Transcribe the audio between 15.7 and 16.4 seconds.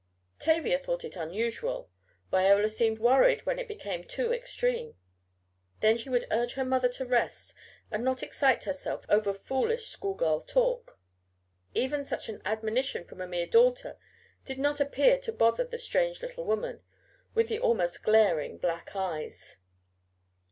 strange